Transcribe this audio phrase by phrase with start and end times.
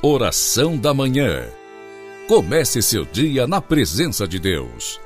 [0.00, 1.48] Oração da Manhã.
[2.28, 5.00] Comece seu dia na presença de Deus.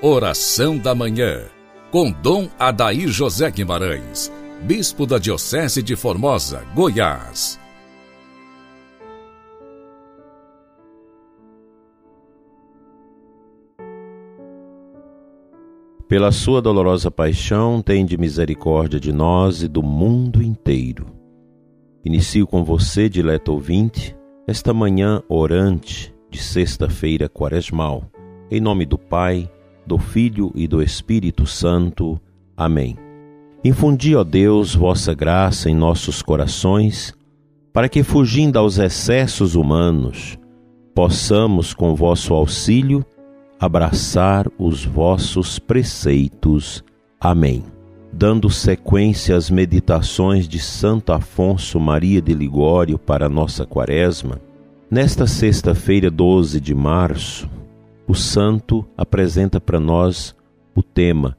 [0.00, 1.46] Oração da Manhã.
[1.90, 4.32] Com Dom Adair José Guimarães,
[4.62, 7.58] Bispo da Diocese de Formosa, Goiás.
[16.06, 21.08] Pela sua dolorosa paixão, tem de misericórdia de nós e do mundo inteiro.
[22.04, 24.14] Inicio com você, dileto ouvinte,
[24.46, 28.04] esta manhã orante de sexta-feira quaresmal,
[28.50, 29.50] em nome do Pai,
[29.84, 32.20] do Filho e do Espírito Santo.
[32.56, 32.96] Amém.
[33.64, 37.12] Infundi, ó Deus, vossa graça em nossos corações,
[37.72, 40.38] para que, fugindo aos excessos humanos,
[40.94, 43.04] possamos, com vosso auxílio,
[43.58, 46.84] abraçar os vossos preceitos.
[47.20, 47.64] Amém.
[48.18, 54.40] Dando sequência às meditações de Santo Afonso Maria de Ligório para nossa quaresma,
[54.90, 57.46] nesta sexta-feira, 12 de março,
[58.08, 60.34] o santo apresenta para nós
[60.74, 61.36] o tema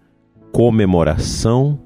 [0.51, 1.79] Comemoração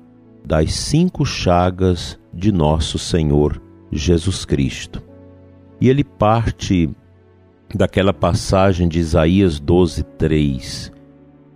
[0.46, 3.62] das Cinco Chagas de Nosso Senhor
[3.94, 5.02] Jesus Cristo.
[5.80, 6.90] E ele parte
[7.74, 10.92] daquela passagem de Isaías 12, 3: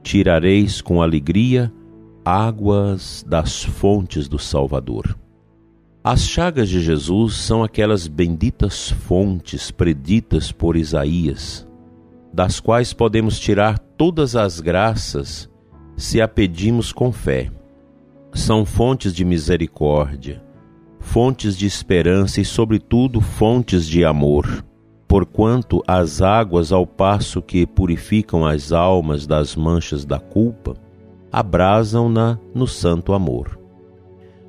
[0.02, 1.70] Tirareis com alegria
[2.26, 5.16] águas das fontes do Salvador.
[6.04, 11.68] As chagas de Jesus são aquelas benditas fontes preditas por Isaías,
[12.34, 15.48] das quais podemos tirar todas as graças
[15.96, 17.52] se a pedimos com fé.
[18.34, 20.44] São fontes de misericórdia,
[21.00, 24.66] fontes de esperança e, sobretudo, fontes de amor
[25.08, 30.76] porquanto as águas, ao passo que purificam as almas das manchas da culpa,
[31.36, 33.60] abrasam-na no santo amor.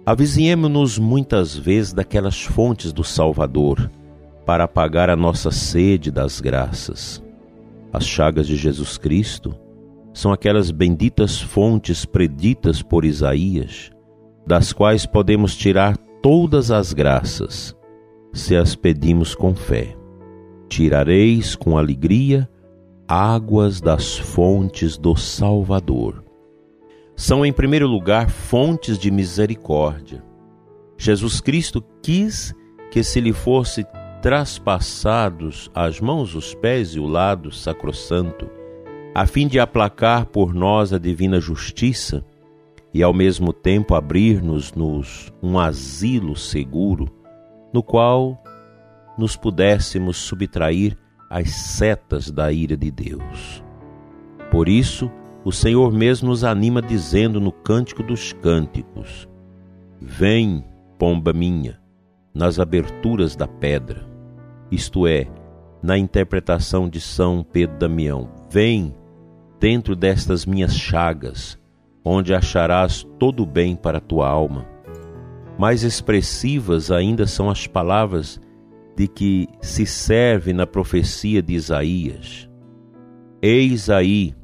[0.06, 3.91] Avizinhemo-nos muitas vezes daquelas fontes do Salvador
[4.45, 7.20] para apagar a nossa sede das graças.
[7.93, 9.53] As chagas de Jesus Cristo
[10.15, 13.91] são aquelas benditas fontes preditas por Isaías,
[14.47, 17.75] das quais podemos tirar todas as graças,
[18.33, 19.97] se as pedimos com fé
[20.69, 22.49] tirareis com alegria
[23.09, 26.25] águas das fontes do Salvador.
[27.16, 30.22] São, em primeiro lugar, fontes de misericórdia.
[30.99, 32.54] Jesus Cristo quis
[32.91, 33.87] que se lhe fosse
[34.21, 38.50] traspassados as mãos, os pés e o lado sacrossanto,
[39.15, 42.22] a fim de aplacar por nós a divina justiça
[42.93, 44.72] e ao mesmo tempo abrir-nos
[45.43, 47.09] um asilo seguro,
[47.72, 48.43] no qual
[49.16, 50.97] nos pudéssemos subtrair
[51.31, 53.65] às setas da ira de Deus.
[54.50, 55.10] Por isso,
[55.47, 59.29] o Senhor mesmo nos anima dizendo no Cântico dos Cânticos:
[60.01, 60.65] Vem,
[60.99, 61.81] pomba minha,
[62.34, 64.05] nas aberturas da pedra.
[64.73, 65.29] Isto é,
[65.81, 68.93] na interpretação de São Pedro Damião: Vem
[69.61, 71.57] dentro destas minhas chagas,
[72.05, 74.67] onde acharás todo o bem para a tua alma.
[75.57, 78.41] Mais expressivas ainda são as palavras
[78.97, 82.51] de que se serve na profecia de Isaías:
[83.41, 84.34] Eis aí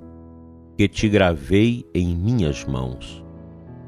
[0.77, 3.25] que te gravei em minhas mãos.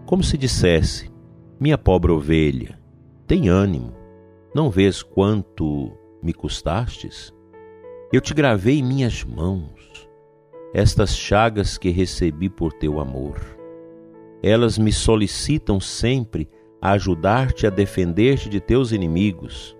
[0.06, 1.10] Como se dissesse:
[1.58, 2.78] Minha pobre ovelha,
[3.26, 3.94] tem ânimo,
[4.54, 7.32] não vês quanto me custastes?
[8.12, 10.08] Eu te gravei em minhas mãos,
[10.72, 13.40] estas chagas que recebi por teu amor.
[14.42, 16.48] Elas me solicitam sempre
[16.80, 19.76] a ajudar-te a defender-te de teus inimigos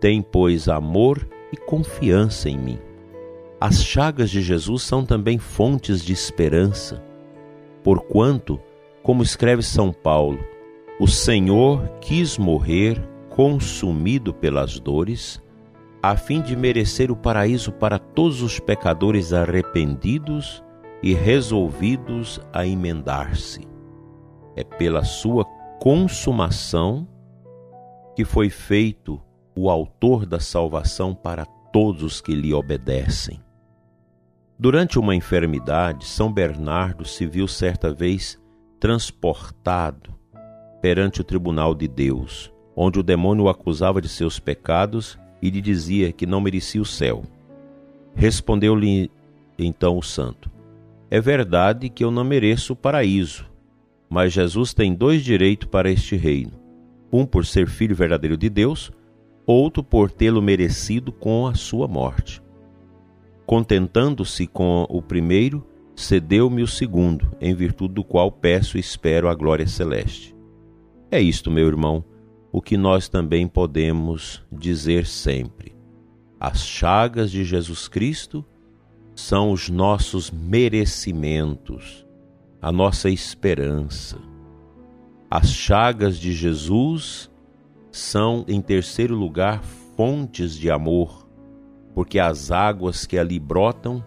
[0.00, 2.78] tem, pois, amor e confiança em mim.
[3.58, 7.02] As chagas de Jesus são também fontes de esperança,
[7.82, 8.60] porquanto,
[9.02, 10.38] como escreve São Paulo,
[11.00, 15.42] o Senhor quis morrer consumido pelas dores,
[16.02, 20.62] a fim de merecer o paraíso para todos os pecadores arrependidos
[21.02, 23.66] e resolvidos a emendar-se.
[24.54, 25.46] É pela sua
[25.80, 27.08] consumação
[28.14, 29.18] que foi feito
[29.56, 33.45] o autor da salvação para todos os que lhe obedecem.
[34.58, 38.40] Durante uma enfermidade, São Bernardo se viu certa vez
[38.80, 40.14] transportado
[40.80, 45.60] perante o tribunal de Deus, onde o demônio o acusava de seus pecados e lhe
[45.60, 47.22] dizia que não merecia o céu.
[48.14, 49.10] Respondeu-lhe
[49.58, 50.50] então o santo:
[51.10, 53.44] É verdade que eu não mereço o paraíso,
[54.08, 56.52] mas Jesus tem dois direitos para este reino:
[57.12, 58.90] um por ser filho verdadeiro de Deus
[59.46, 62.42] outro por tê-lo merecido com a sua morte.
[63.46, 65.64] Contentando-se com o primeiro,
[65.94, 70.34] cedeu-me o segundo, em virtude do qual peço e espero a glória celeste.
[71.10, 72.04] É isto, meu irmão,
[72.50, 75.76] o que nós também podemos dizer sempre.
[76.40, 78.44] As chagas de Jesus Cristo
[79.14, 82.04] são os nossos merecimentos,
[82.60, 84.18] a nossa esperança.
[85.30, 87.30] As chagas de Jesus
[87.92, 89.62] são, em terceiro lugar,
[89.96, 91.25] fontes de amor,
[91.96, 94.04] porque as águas que ali brotam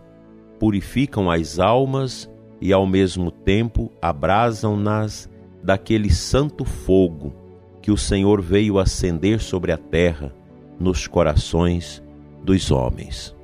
[0.60, 2.30] purificam as almas
[2.62, 5.28] e, ao mesmo tempo, abrasam-nas
[5.64, 7.34] daquele santo fogo
[7.82, 10.32] que o Senhor veio acender sobre a terra,
[10.80, 12.04] nos corações
[12.44, 13.36] dos homens.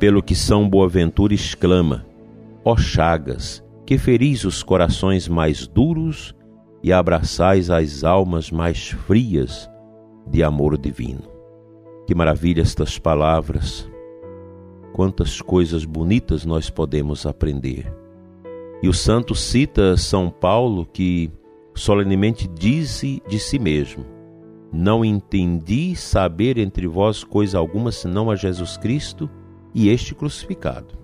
[0.00, 2.04] Pelo que São Boaventura exclama:
[2.64, 6.34] Ó chagas, que feris os corações mais duros
[6.82, 9.70] e abraçais as almas mais frias
[10.26, 11.39] de amor divino.
[12.10, 13.88] Que maravilha estas palavras!
[14.92, 17.86] Quantas coisas bonitas nós podemos aprender.
[18.82, 21.30] E o santo cita São Paulo que
[21.72, 24.04] solenemente disse de si mesmo:
[24.72, 29.30] Não entendi saber entre vós coisa alguma senão a Jesus Cristo
[29.72, 30.98] e este crucificado.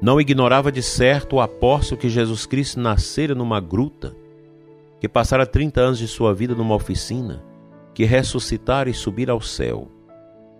[0.00, 4.16] Não ignorava de certo o apóstolo que Jesus Cristo nascera numa gruta,
[4.98, 7.44] que passara trinta anos de sua vida numa oficina,
[7.92, 9.90] que ressuscitara e subira ao céu.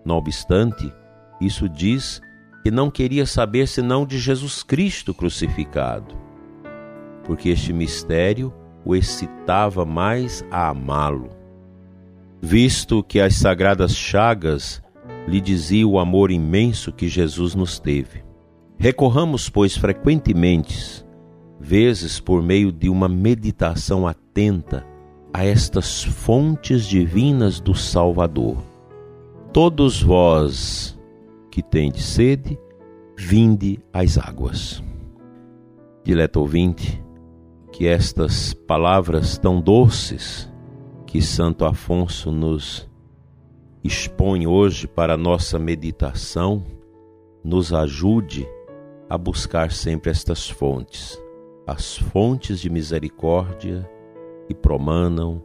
[0.05, 0.91] Não obstante,
[1.39, 2.21] isso diz
[2.63, 6.15] que não queria saber senão de Jesus Cristo crucificado,
[7.23, 8.53] porque este mistério
[8.85, 11.29] o excitava mais a amá-lo.
[12.41, 14.81] Visto que as sagradas chagas
[15.27, 18.23] lhe diziam o amor imenso que Jesus nos teve.
[18.77, 21.05] Recorramos, pois, frequentemente,
[21.59, 24.85] vezes por meio de uma meditação atenta,
[25.33, 28.72] a estas fontes divinas do Salvador.
[29.53, 30.97] Todos vós
[31.51, 32.57] que tendes sede,
[33.15, 34.83] vinde às águas.
[36.03, 36.99] Dileto ouvinte,
[37.71, 40.51] que estas palavras tão doces
[41.05, 42.89] que Santo Afonso nos
[43.83, 46.65] expõe hoje para a nossa meditação
[47.43, 48.47] nos ajude
[49.07, 51.21] a buscar sempre estas fontes,
[51.67, 53.87] as fontes de misericórdia
[54.47, 55.43] que promanam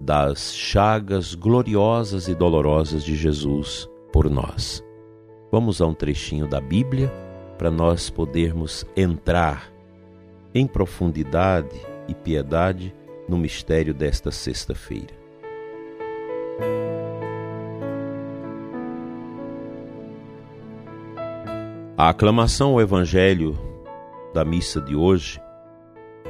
[0.00, 4.82] das chagas gloriosas e dolorosas de Jesus por nós.
[5.52, 7.12] Vamos a um trechinho da Bíblia
[7.58, 9.70] para nós podermos entrar
[10.54, 12.94] em profundidade e piedade
[13.28, 15.20] no mistério desta sexta-feira.
[21.96, 23.58] A aclamação ao Evangelho
[24.32, 25.38] da missa de hoje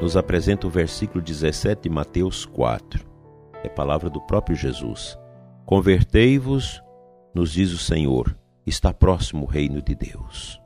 [0.02, 3.09] nos apresenta o versículo 17 de Mateus 4.
[3.62, 5.18] É palavra do próprio Jesus.
[5.66, 6.82] Convertei-vos,
[7.34, 8.36] nos diz o Senhor,
[8.66, 10.60] está próximo o reino de Deus.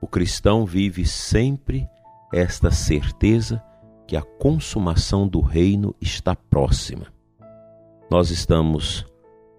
[0.00, 1.88] O cristão vive sempre
[2.32, 3.62] esta certeza
[4.06, 7.06] que a consumação do reino está próxima.
[8.10, 9.06] Nós estamos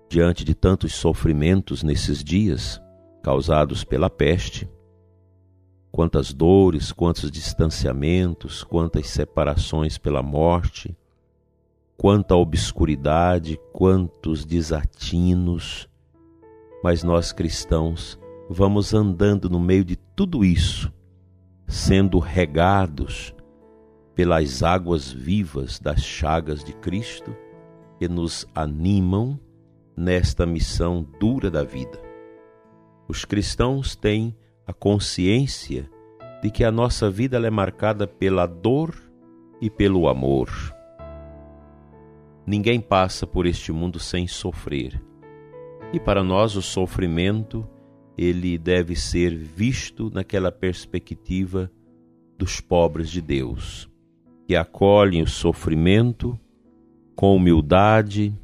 [0.10, 2.81] diante de tantos sofrimentos nesses dias
[3.24, 4.69] causados pela peste,
[5.92, 10.95] quantas dores, quantos distanciamentos, quantas separações pela morte,
[11.97, 15.89] quanta obscuridade, quantos desatinos.
[16.83, 18.19] Mas nós cristãos
[18.50, 20.94] vamos andando no meio de tudo isso
[21.68, 23.33] sendo regados
[24.13, 27.36] pelas águas vivas das chagas de Cristo
[27.97, 29.39] que nos animam
[29.95, 31.99] nesta missão dura da vida.
[33.07, 34.35] Os cristãos têm
[34.66, 35.90] a consciência
[36.42, 38.95] de que a nossa vida é marcada pela dor
[39.61, 40.74] e pelo amor.
[42.45, 45.02] Ninguém passa por este mundo sem sofrer.
[45.92, 47.68] E para nós o sofrimento
[48.18, 51.71] ele deve ser visto naquela perspectiva
[52.37, 53.90] dos pobres de Deus,
[54.47, 56.40] que acolhem o sofrimento
[57.16, 58.37] com humildade,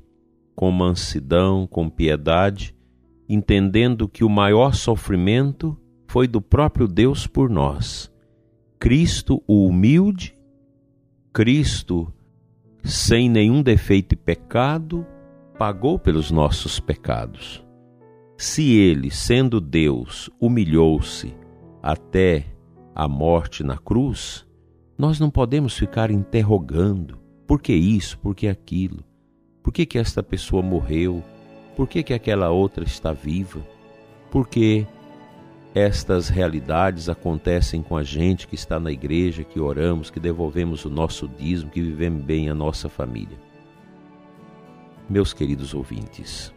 [0.55, 2.75] com mansidão, com piedade,
[3.27, 5.77] entendendo que o maior sofrimento
[6.07, 8.11] foi do próprio Deus por nós.
[8.79, 10.37] Cristo, o humilde,
[11.31, 12.11] Cristo,
[12.83, 15.05] sem nenhum defeito e pecado,
[15.57, 17.63] pagou pelos nossos pecados.
[18.37, 21.35] Se ele, sendo Deus, humilhou-se
[21.81, 22.45] até
[22.95, 24.47] a morte na cruz,
[24.97, 29.03] nós não podemos ficar interrogando por que isso, por que aquilo,
[29.61, 31.23] por que, que esta pessoa morreu,
[31.75, 33.61] por que, que aquela outra está viva,
[34.29, 34.85] por que
[35.73, 40.89] estas realidades acontecem com a gente que está na igreja, que oramos, que devolvemos o
[40.89, 43.39] nosso dízimo, que vivemos bem a nossa família.
[45.09, 46.53] Meus queridos ouvintes,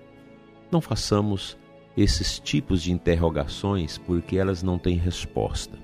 [0.70, 1.56] não façamos
[1.96, 5.78] esses tipos de interrogações porque elas não têm resposta.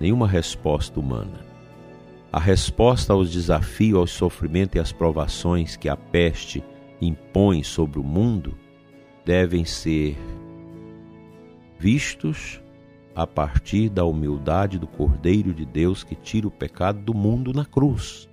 [0.00, 1.46] Nenhuma resposta humana.
[2.32, 6.62] A resposta aos desafios, aos sofrimentos e às provações que a peste
[7.00, 8.56] impõe sobre o mundo
[9.24, 10.16] devem ser
[11.78, 12.60] vistos
[13.14, 17.64] a partir da humildade do Cordeiro de Deus que tira o pecado do mundo na
[17.64, 18.28] cruz.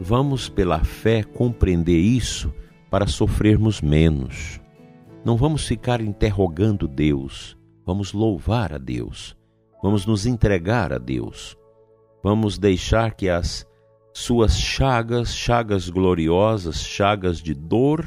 [0.00, 2.52] Vamos, pela fé, compreender isso
[2.90, 4.60] para sofrermos menos.
[5.24, 9.36] Não vamos ficar interrogando Deus, vamos louvar a Deus,
[9.82, 11.56] vamos nos entregar a Deus,
[12.22, 13.66] vamos deixar que as
[14.12, 18.06] suas chagas, chagas gloriosas, chagas de dor,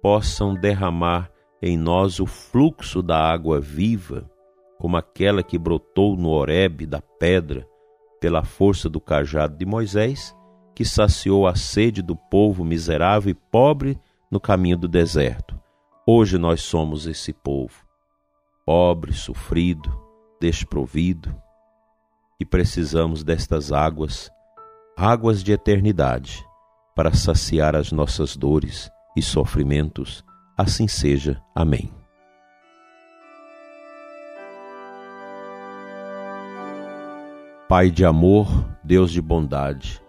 [0.00, 1.29] possam derramar
[1.62, 4.30] em nós o fluxo da água viva,
[4.78, 7.68] como aquela que brotou no Horebe da pedra,
[8.20, 10.34] pela força do cajado de Moisés,
[10.74, 13.98] que saciou a sede do povo miserável e pobre
[14.30, 15.58] no caminho do deserto.
[16.06, 17.84] Hoje nós somos esse povo,
[18.64, 19.90] pobre, sofrido,
[20.40, 21.34] desprovido,
[22.38, 24.30] e precisamos destas águas,
[24.96, 26.42] águas de eternidade,
[26.96, 30.24] para saciar as nossas dores e sofrimentos.
[30.60, 31.42] Assim seja.
[31.54, 31.90] Amém.
[37.66, 38.46] Pai de amor,
[38.84, 40.02] Deus de bondade,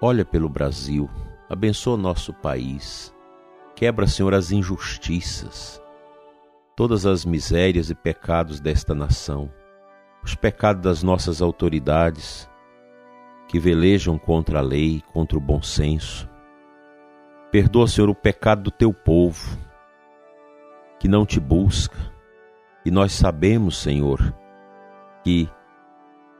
[0.00, 1.10] olha pelo Brasil,
[1.50, 3.14] abençoa nosso país,
[3.76, 5.82] quebra, Senhor, as injustiças,
[6.74, 9.52] todas as misérias e pecados desta nação,
[10.22, 12.48] os pecados das nossas autoridades
[13.48, 16.26] que velejam contra a lei, contra o bom senso,
[17.50, 19.73] Perdoa, Senhor, o pecado do teu povo
[21.04, 21.98] que não te busca.
[22.82, 24.34] E nós sabemos, Senhor,
[25.22, 25.46] que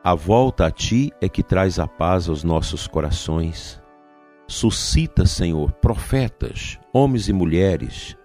[0.03, 3.79] a volta a ti é que traz a paz aos nossos corações.
[4.49, 8.17] Suscita, Senhor, profetas, homens e mulheres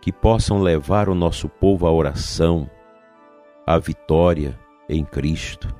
[0.00, 2.70] que possam levar o nosso povo à oração,
[3.66, 4.56] à vitória
[4.88, 5.74] em Cristo.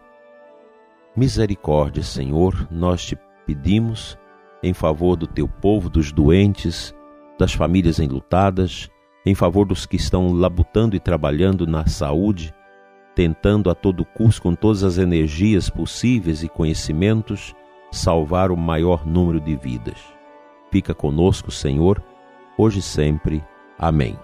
[1.16, 3.16] Misericórdia, Senhor, nós te
[3.46, 4.18] pedimos
[4.64, 6.92] em favor do teu povo, dos doentes,
[7.38, 8.90] das famílias enlutadas,
[9.24, 12.52] em favor dos que estão labutando e trabalhando na saúde,
[13.14, 17.54] tentando a todo custo, com todas as energias possíveis e conhecimentos,
[17.90, 19.98] salvar o maior número de vidas.
[20.70, 22.02] Fica conosco, Senhor,
[22.56, 23.44] hoje e sempre.
[23.78, 24.16] Amém.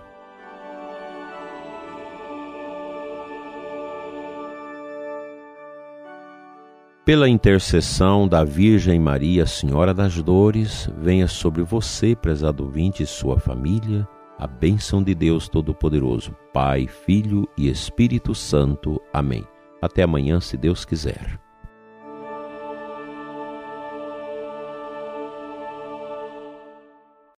[7.05, 13.39] Pela intercessão da Virgem Maria, Senhora das Dores, venha sobre você, prezado ouvinte, e sua
[13.39, 14.07] família,
[14.39, 19.03] a bênção de Deus Todo-Poderoso, Pai, Filho e Espírito Santo.
[19.13, 19.45] Amém.
[19.83, 21.41] Até amanhã, se Deus quiser.